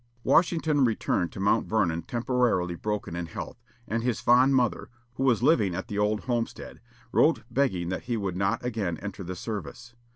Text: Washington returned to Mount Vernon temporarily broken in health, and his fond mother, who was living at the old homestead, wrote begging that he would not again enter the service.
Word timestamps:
Washington 0.23 0.83
returned 0.83 1.31
to 1.31 1.39
Mount 1.39 1.67
Vernon 1.67 2.01
temporarily 2.01 2.73
broken 2.73 3.15
in 3.15 3.27
health, 3.27 3.61
and 3.87 4.01
his 4.01 4.19
fond 4.19 4.55
mother, 4.55 4.89
who 5.13 5.21
was 5.23 5.43
living 5.43 5.75
at 5.75 5.89
the 5.89 5.99
old 5.99 6.21
homestead, 6.21 6.81
wrote 7.11 7.43
begging 7.51 7.89
that 7.89 8.05
he 8.05 8.17
would 8.17 8.35
not 8.35 8.65
again 8.65 8.97
enter 8.97 9.23
the 9.23 9.35
service. 9.35 9.93